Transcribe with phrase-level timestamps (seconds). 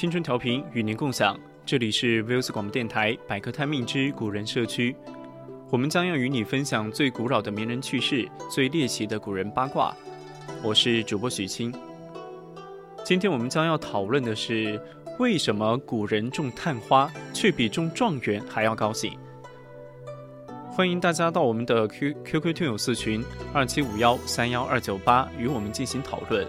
[0.00, 4.96] 青春调频与您共享，这里是 v i l s 广播电台百科探秘之古人社区。
[5.68, 9.94] 我们将要与你分享最古老的名人趣事、最猎奇的古人八卦。
[10.62, 11.70] 我是主播许清。
[13.04, 14.80] 今天我们将要讨论的是，
[15.18, 19.12] 为什么古人种探花却比中状元还要高兴？
[20.72, 26.48] 欢迎大家到我们的 Q QQ 听友四群二七五幺三幺二九八与我们进行讨论，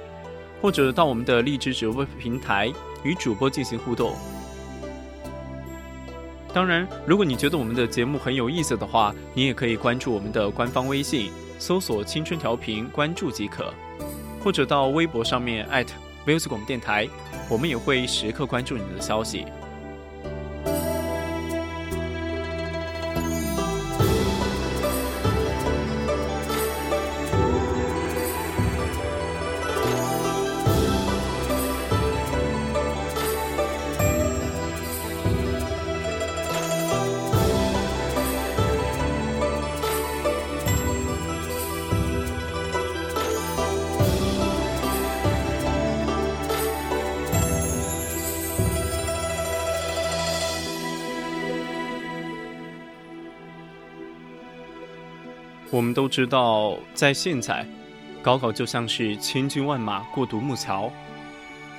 [0.61, 2.72] 或者到我们的荔枝直播平台。
[3.03, 4.16] 与主播进行互动。
[6.53, 13.73] 当然，如果你觉得我们的节目很有意思的话，你也可以关注我们的官方微信，搜索“青春调频”，关注即可；
[14.44, 15.94] 或者到微博上面艾特
[16.25, 17.07] @VOS 广播电台，
[17.49, 19.45] 我们也会时刻关注你的消息。
[55.71, 57.65] 我们都知道，在现在，
[58.21, 60.91] 高考就像是千军万马过独木桥。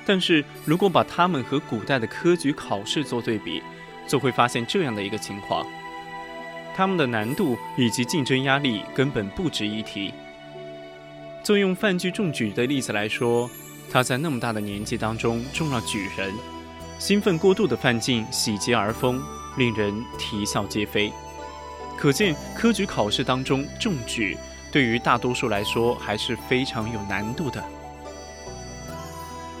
[0.05, 3.61] 但是如果把他们和古代的科举考试做对比，
[4.07, 5.65] 就会发现这样的一个情况：
[6.75, 10.11] 他们的难度以及竞争压力根本不值一提。
[11.43, 13.49] 就用范雎中举的例子来说，
[13.91, 16.33] 他在那么大的年纪当中中了举人，
[16.97, 19.21] 兴奋过度的范进喜极而疯，
[19.55, 21.13] 令人啼笑皆非。
[21.97, 24.37] 可见科举考试当中中举，
[24.71, 27.63] 对于大多数来说还是非常有难度的。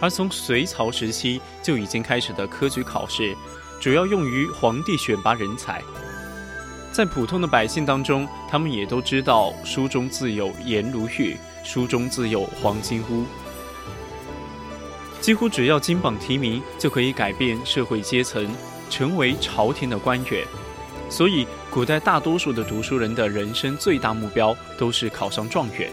[0.01, 3.33] 而从隋朝时期就已经开始的科举考试，
[3.79, 5.81] 主要用于皇帝选拔人才。
[6.91, 13.25] 在普通的百姓当中，他们也都知道“书中自有颜如玉，书中自有黄金屋”。
[15.21, 18.45] 几乎只要金榜题名，就可以改变社会阶层，
[18.89, 20.45] 成为朝廷的官员。
[21.09, 25.91] 所以，古代大多数的读书人的人生最大目标都是考上状元。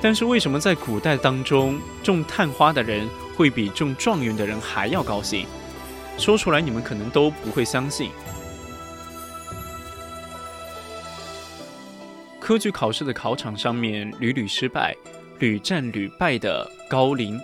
[0.00, 5.46] 但是，为什么在古代当中种探花的人会比中状元的人还要高兴？
[6.16, 8.10] 说出来你们可能都不会相信。
[12.38, 14.94] 科举考试的考场上面屡屡失败、
[15.38, 17.40] 屡战屡败的高龄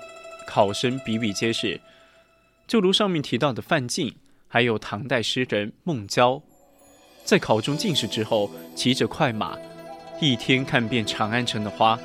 [0.47, 1.81] 考生比比皆是，
[2.67, 4.15] 就如上面提到的范进。
[4.53, 6.43] 还有唐代诗人孟郊，
[7.25, 9.57] 在考中进士之后，骑着快马，
[10.21, 11.97] 一天看遍长安城的花。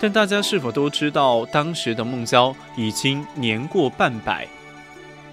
[0.00, 4.48] 但大家是否都知道，当时的孟郊已经年过半百，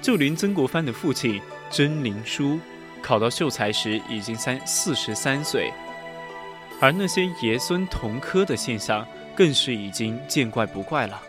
[0.03, 1.41] 就连曾国藩的父亲
[1.71, 2.59] 曾林书，
[3.01, 5.73] 考到秀才时已经三四十三岁，
[6.79, 9.03] 而那些爷孙同科的现象，
[9.35, 11.19] 更是已经见怪不怪了。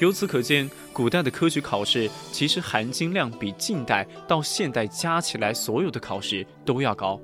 [0.00, 0.68] 由此可见。
[1.00, 7.18] 古代的科举考试其实含金量比近代到现代加起来所有的考试都要高，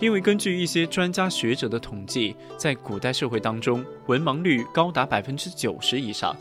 [0.00, 6.36] 因为根据一些专家学者的统计，在古代社会当中，文盲率高达百分之九十以上，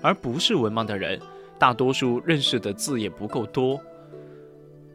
[0.00, 1.20] 而不是文盲的人，
[1.58, 3.78] 大多数认识的字也不够多，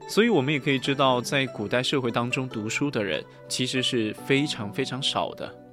[0.10, 5.67] 所以我们也可以知道，在古代社会当中读书的人其实是非常非常少的。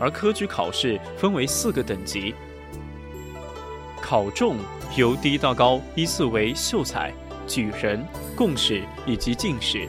[0.00, 2.34] 而科举考试分为四个等级，
[4.00, 4.56] 考中
[4.96, 7.12] 由低到高依次为秀才、
[7.46, 8.02] 举人、
[8.34, 9.86] 贡士以及进士，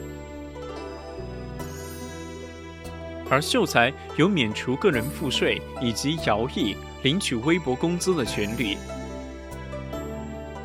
[3.30, 8.76] 而秀才有免除个人赋税以及徭役、领取微薄工资的权利。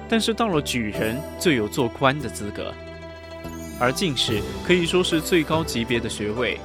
[0.10, 2.74] 但是到了举人，就有做官的资格，
[3.80, 6.60] 而进士可以说是最高级别的学位，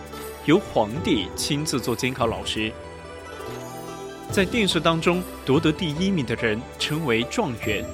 [0.44, 2.72] 由皇帝亲自做监考老师。
[4.30, 7.84] 在殿试当中夺得第一名的人称为状元，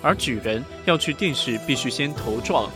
[0.00, 2.70] 而举人要去殿试必须先投状，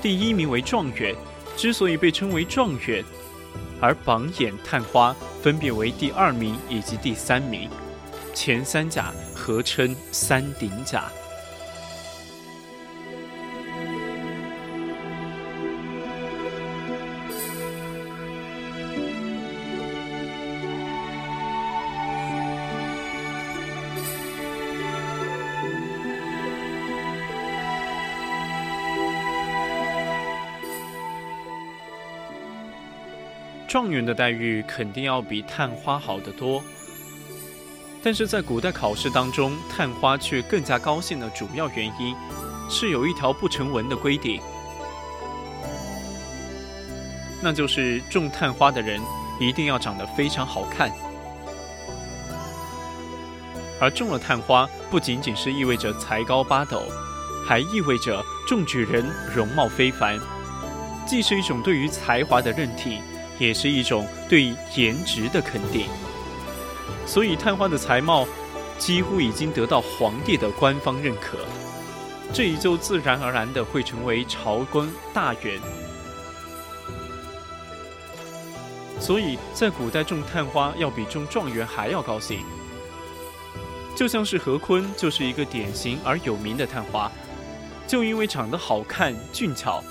[0.00, 1.14] 第一名为状元。
[1.54, 3.04] 之所以被称为状元，
[3.78, 7.68] 而榜眼、探花分别为第二名以及第三名，
[8.32, 11.12] 前三甲合称三顶甲。
[33.72, 36.62] 状元的待遇肯定要比探花好得多，
[38.02, 42.14] 但是在古代考试当中，探花却更加高兴的主要原因，
[42.68, 44.42] 是有一条不成文的规定，
[47.40, 49.00] 那就是中探花的人
[49.40, 50.92] 一定要长得非常好看，
[53.80, 56.82] 而中了探花不仅仅是意味着才高八斗，
[57.48, 60.20] 还意味着中举人容貌非凡，
[61.06, 63.02] 既是一种对于才华的认定。
[63.38, 65.86] 也是一种对颜值的肯定，
[67.06, 68.26] 所以探花的才貌
[68.78, 71.38] 几乎已经得到皇帝的官方认可，
[72.32, 75.60] 这也就自然而然的会成为朝官大员。
[79.00, 82.38] 所以在古代种探花要比中状元还要高兴，
[83.96, 87.10] 就像是何坤就是一个典型而有名的探花，
[87.86, 89.82] 就因为长得好看俊俏。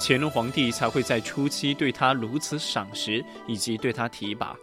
[0.00, 4.56] 乾隆皇帝才会在初期对他如此赏识，以及对他提拔。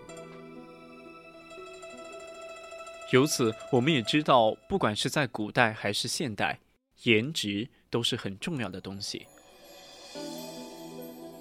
[3.12, 6.60] 由此，我们也知道，不管是在古代还是现代，
[7.04, 9.28] 颜值都是很重要的东西。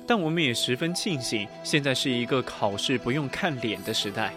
[0.07, 4.35] 但我们也十分庆幸，现在是一个考试不用看脸的时代。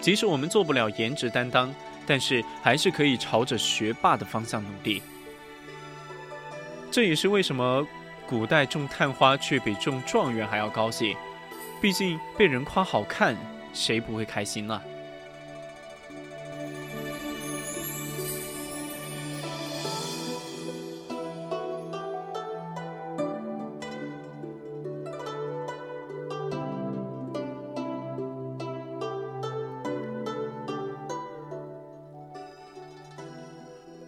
[0.00, 1.74] 即使我们做不了颜值担当，
[2.06, 5.02] 但是还是可以朝着学霸的方向努力。
[6.90, 7.86] 这也是为什么。
[8.28, 11.16] 古代种探花却比种状元还要高兴，
[11.80, 13.34] 毕竟被人夸好看，
[13.72, 14.80] 谁不会开心呢？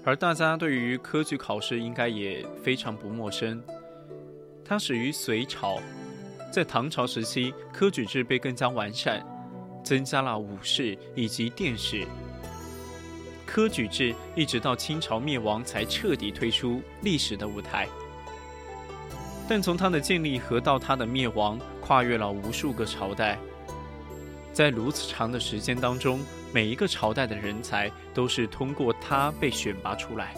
[0.03, 3.63] 而大家对于科举考试应该也非常不陌生。
[4.71, 5.81] 它始于隋朝，
[6.53, 9.21] 在唐朝时期，科举制被更加完善，
[9.83, 12.07] 增加了武士以及殿试。
[13.45, 17.89] 科举制一直到清朝灭亡才彻底退出历史的舞台。
[19.49, 23.37] 但从它的建立和到它的灭亡，跨越了无数个朝代。
[24.53, 26.21] 在如此长的时间当中，
[26.55, 30.33] 每一个朝代的人才都是通过它被选拔出来。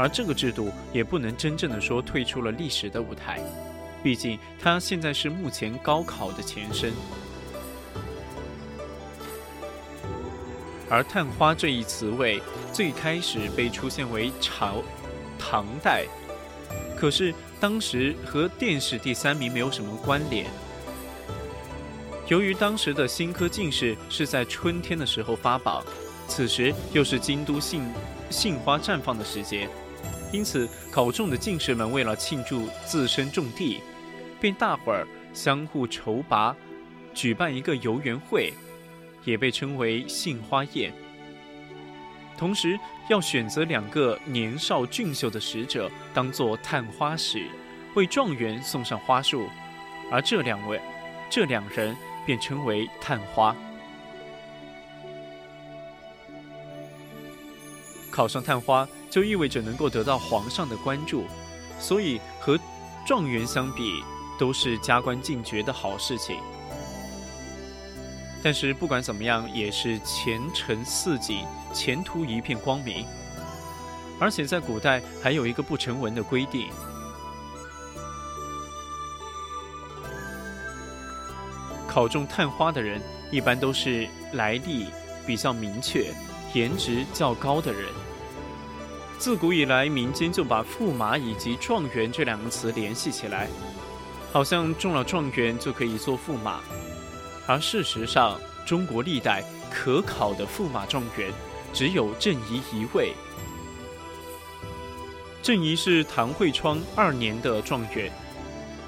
[0.00, 3.38] 而这个制度也不能真正的说退出了历史的舞台，
[4.02, 6.90] 毕竟它现在是目前高考的前身。
[10.88, 12.40] 而探花这一词位
[12.72, 14.82] 最开始被出现为朝
[15.38, 16.06] 唐代，
[16.96, 20.46] 可是当时和殿试第三名没有什么关联。
[22.26, 25.84] 由于当时的新科进士是在春天的时候发榜，
[26.26, 27.84] 此时又是京都杏
[28.30, 29.68] 杏花绽放的时节。
[30.32, 33.80] 因此，考中的进士们为了庆祝自身中第，
[34.40, 36.54] 便大伙儿相互筹拔，
[37.12, 38.52] 举办一个游园会，
[39.24, 40.92] 也被称为杏花宴。
[42.38, 47.44] 同时，要选择两个年少俊秀的使者，当做探花使，
[47.94, 49.48] 为状元送上花束，
[50.12, 50.80] 而这两位，
[51.28, 51.94] 这两人
[52.24, 53.54] 便称为探花。
[58.12, 58.88] 考上探花。
[59.10, 61.24] 就意味着能够得到皇上的关注，
[61.80, 62.56] 所以和
[63.04, 64.02] 状元相比，
[64.38, 66.38] 都是加官进爵的好事情。
[68.42, 73.04] 但是不管怎么样，也是前程似锦，前途一片光明。
[74.20, 76.68] 而且在古代还有一个不成文的规定：
[81.88, 83.02] 考中探花的人，
[83.32, 84.86] 一般都是来历
[85.26, 86.14] 比较明确、
[86.54, 87.84] 颜值较高的人。
[89.20, 93.48] 自古以来，民间就把驸马以及状元这两个词联系起来，
[94.32, 96.60] 好像中了状元就可以做驸马。
[97.46, 101.30] 而事实上，中国历代可考的驸马状元
[101.70, 103.12] 只有郑仪一位。
[105.42, 108.10] 郑仪是唐会昌二年的状元，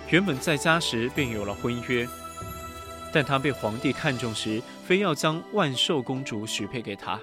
[0.08, 2.08] 原本在家时便有了婚约，
[3.12, 7.20] 但他被皇帝看中时，非要将万寿公主许配给他，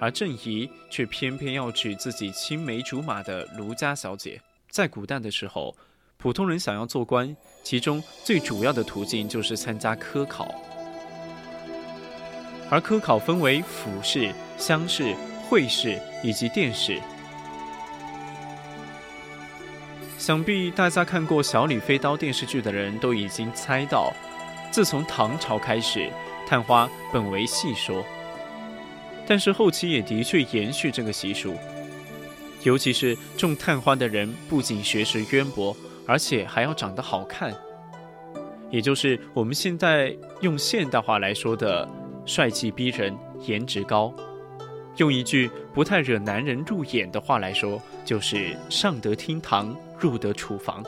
[0.00, 4.40] 而郑仪却偏偏要娶自己青梅竹马的卢家小姐。
[4.68, 5.76] 在古代的时候。
[6.22, 10.54] 普通人想要做官，其中最主要的途径就是参加科考。
[12.68, 15.16] 而科考分为府试、乡试、
[15.48, 17.00] 会试以及殿试。
[20.18, 24.12] 想必大家看过《小李飞刀》电视剧的人都已经猜到，
[24.70, 26.12] 自从唐朝开始，
[26.46, 28.04] 探花本为戏说，
[29.30, 31.54] 但是后期也的确延续这个习俗。
[32.64, 35.76] 尤其是种探花的人，不仅学识渊博。
[36.04, 37.54] 而且还要长得好看，
[38.68, 41.88] 也就是我们现在用现代话来说的
[42.26, 44.12] 帅气逼人、颜值高。
[44.96, 50.84] 用一句不太惹男人入眼的话来说，就是上得厅堂，入得厨房。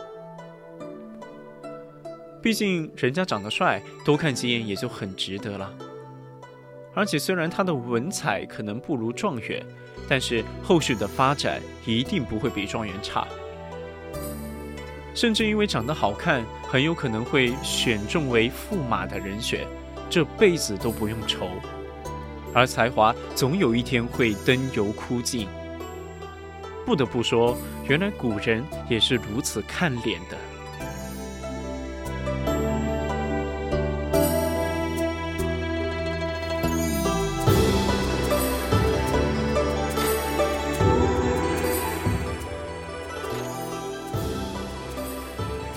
[2.42, 5.72] 毕竟人家长得帅，多看几眼也就很值得了。
[6.94, 9.64] 而且虽然他的文采可能不如状元，
[10.08, 13.26] 但是后续的发展一定不会比状元差。
[15.14, 19.66] 甚至因为长得好看，很有可能会选中为驸马的人选，
[20.08, 21.48] 这辈子都不用愁。
[22.54, 25.48] 而才华总有一天会灯油枯尽。
[26.84, 27.56] 不得不说，
[27.88, 30.36] 原来古人也是如此看脸的。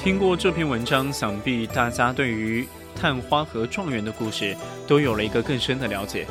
[0.06, 6.28] 听过这篇文章，想必大家对于探花和状元的故事都有了一个更深的了解。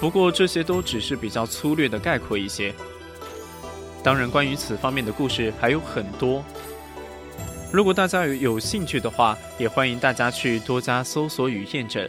[0.00, 2.74] 不过这些都只是比较粗略的概括一些。
[4.02, 6.42] 当然，关于此方面的故事还有很多。
[7.70, 12.08] 如果大家有有兴趣的话，也欢迎大家去多加搜索与验证。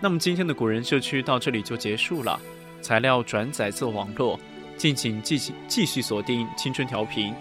[0.00, 2.36] 那么今天的古人社区到这里就结束了。
[2.80, 4.36] 材料转载自网络，
[4.76, 7.32] 敬请继续继续锁定青春调频。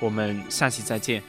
[0.00, 1.22] 我们下期再见。